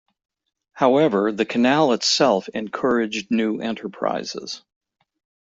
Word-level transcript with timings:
However, 0.73 1.31
the 1.31 1.45
canal 1.45 1.91
itself 1.93 2.49
encouraged 2.49 3.29
new 3.29 3.59
enterprises. 3.59 4.63